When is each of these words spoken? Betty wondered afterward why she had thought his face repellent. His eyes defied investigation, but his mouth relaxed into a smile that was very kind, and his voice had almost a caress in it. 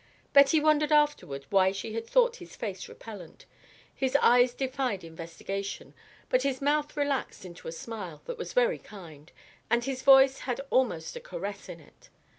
Betty 0.33 0.59
wondered 0.59 0.91
afterward 0.91 1.45
why 1.51 1.71
she 1.71 1.93
had 1.93 2.07
thought 2.07 2.37
his 2.37 2.55
face 2.55 2.89
repellent. 2.89 3.45
His 3.93 4.15
eyes 4.15 4.55
defied 4.55 5.03
investigation, 5.03 5.93
but 6.27 6.41
his 6.41 6.59
mouth 6.59 6.97
relaxed 6.97 7.45
into 7.45 7.67
a 7.67 7.71
smile 7.71 8.23
that 8.25 8.39
was 8.39 8.53
very 8.53 8.79
kind, 8.79 9.31
and 9.69 9.83
his 9.83 10.01
voice 10.01 10.39
had 10.49 10.59
almost 10.71 11.15
a 11.15 11.19
caress 11.19 11.69
in 11.69 11.79
it. 11.79 12.09